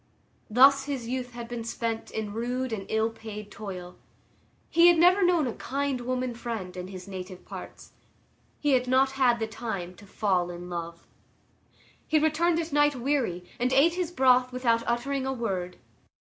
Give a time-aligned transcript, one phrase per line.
[0.49, 3.97] Thus his youth had been spent in rude and ill paid toil.
[4.67, 7.91] He had never known a "kind woman friend" in his native parts.
[8.59, 11.05] He had not had the time to fall in love.
[12.07, 15.77] He returned at night weary, and ate his broth without uttering a word.